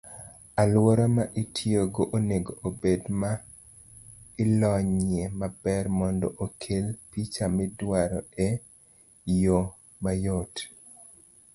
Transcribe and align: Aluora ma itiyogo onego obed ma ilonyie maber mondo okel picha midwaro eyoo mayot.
Aluora 0.61 1.05
ma 1.15 1.23
itiyogo 1.43 2.03
onego 2.17 2.53
obed 2.67 3.01
ma 3.21 3.31
ilonyie 4.43 5.23
maber 5.39 5.85
mondo 5.99 6.27
okel 6.45 6.85
picha 7.09 7.45
midwaro 7.55 8.19
eyoo 8.47 9.63
mayot. 10.03 10.53